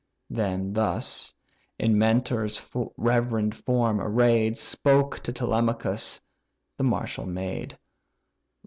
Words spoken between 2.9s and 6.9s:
reverend form array'd, Spoke to Telemachus the